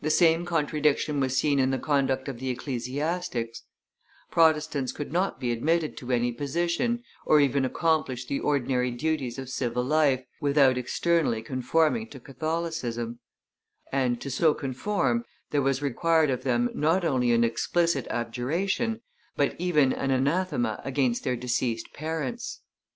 [0.00, 3.62] The same contradiction was seen in the conduct of the ecclesiastics:
[4.28, 9.48] Protestants could not be admitted to any position, or even accomplish the ordinary duties of
[9.48, 13.20] civil life, without externally conforming to Catholicism;
[13.92, 19.02] and, to so conform, there was required of them not only an explicit abjuration,
[19.36, 22.60] but even an anathema against their deceased parents.